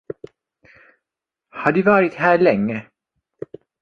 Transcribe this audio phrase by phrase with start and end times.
[1.49, 2.87] Har du varit här länge?